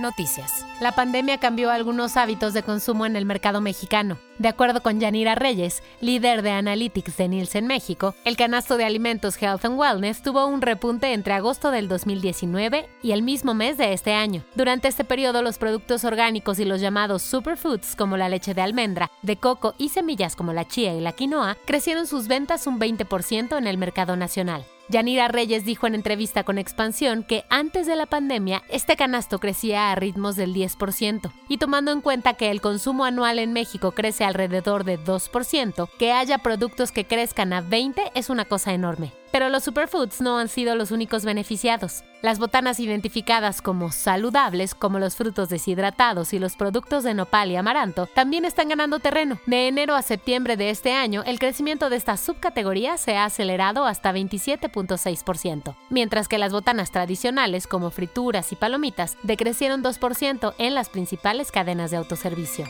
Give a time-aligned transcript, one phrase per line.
[0.00, 0.66] Noticias.
[0.80, 4.18] La pandemia cambió algunos hábitos de consumo en el mercado mexicano.
[4.38, 9.40] De acuerdo con Yanira Reyes, líder de Analytics de Nielsen México, el canasto de alimentos
[9.40, 13.92] Health and Wellness tuvo un repunte entre agosto del 2019 y el mismo mes de
[13.92, 14.42] este año.
[14.54, 19.10] Durante este periodo, los productos orgánicos y los llamados superfoods como la leche de almendra,
[19.22, 23.58] de coco y semillas como la chía y la quinoa crecieron sus ventas un 20%
[23.58, 24.64] en el mercado nacional.
[24.90, 29.92] Yanira Reyes dijo en entrevista con Expansión que antes de la pandemia este canasto crecía
[29.92, 34.24] a ritmos del 10% y tomando en cuenta que el consumo anual en México crece
[34.24, 39.12] alrededor de 2%, que haya productos que crezcan a 20 es una cosa enorme.
[39.30, 42.02] Pero los superfoods no han sido los únicos beneficiados.
[42.22, 47.56] Las botanas identificadas como saludables, como los frutos deshidratados y los productos de nopal y
[47.56, 49.38] amaranto, también están ganando terreno.
[49.46, 53.86] De enero a septiembre de este año, el crecimiento de esta subcategoría se ha acelerado
[53.86, 60.90] hasta 27.6%, mientras que las botanas tradicionales, como frituras y palomitas, decrecieron 2% en las
[60.90, 62.66] principales cadenas de autoservicio.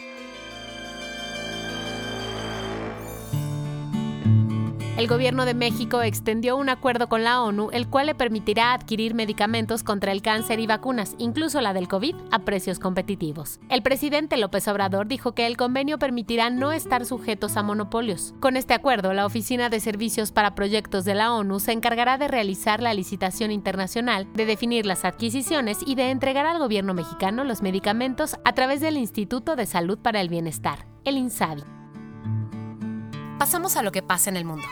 [5.01, 9.15] El gobierno de México extendió un acuerdo con la ONU, el cual le permitirá adquirir
[9.15, 13.61] medicamentos contra el cáncer y vacunas, incluso la del COVID, a precios competitivos.
[13.71, 18.35] El presidente López Obrador dijo que el convenio permitirá no estar sujetos a monopolios.
[18.41, 22.29] Con este acuerdo, la Oficina de Servicios para Proyectos de la ONU se encargará de
[22.29, 27.63] realizar la licitación internacional, de definir las adquisiciones y de entregar al gobierno mexicano los
[27.63, 31.63] medicamentos a través del Instituto de Salud para el Bienestar, el INSABI.
[33.39, 34.69] Pasamos a lo que pasa en el mundo.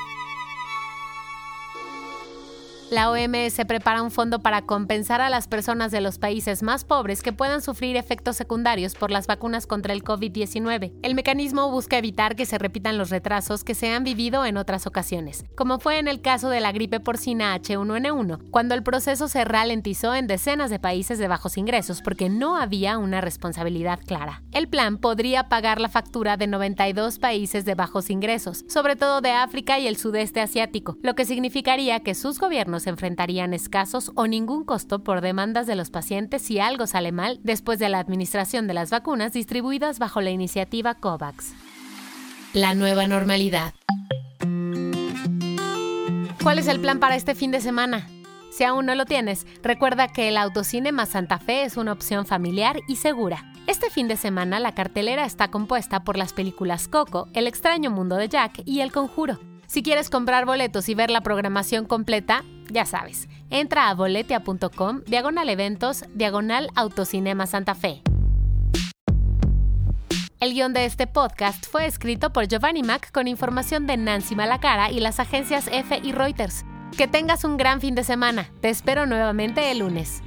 [2.90, 7.20] La OMS prepara un fondo para compensar a las personas de los países más pobres
[7.20, 10.94] que puedan sufrir efectos secundarios por las vacunas contra el COVID-19.
[11.02, 14.86] El mecanismo busca evitar que se repitan los retrasos que se han vivido en otras
[14.86, 19.44] ocasiones, como fue en el caso de la gripe porcina H1N1, cuando el proceso se
[19.44, 24.42] ralentizó en decenas de países de bajos ingresos porque no había una responsabilidad clara.
[24.50, 29.32] El plan podría pagar la factura de 92 países de bajos ingresos, sobre todo de
[29.32, 34.26] África y el sudeste asiático, lo que significaría que sus gobiernos se enfrentarían escasos o
[34.26, 38.66] ningún costo por demandas de los pacientes si algo sale mal después de la administración
[38.66, 41.52] de las vacunas distribuidas bajo la iniciativa COVAX.
[42.52, 43.74] La nueva normalidad.
[46.42, 48.08] ¿Cuál es el plan para este fin de semana?
[48.50, 52.80] Si aún no lo tienes, recuerda que el Autocinema Santa Fe es una opción familiar
[52.88, 53.44] y segura.
[53.66, 58.16] Este fin de semana la cartelera está compuesta por las películas Coco, El extraño mundo
[58.16, 59.38] de Jack y El Conjuro.
[59.66, 65.48] Si quieres comprar boletos y ver la programación completa, ya sabes, entra a boletia.com, diagonal
[65.48, 68.02] eventos, diagonal autocinema Santa Fe.
[70.40, 74.88] El guion de este podcast fue escrito por Giovanni Mac con información de Nancy Malacara
[74.92, 76.64] y las agencias F y Reuters.
[76.96, 78.48] Que tengas un gran fin de semana.
[78.60, 80.22] Te espero nuevamente el lunes.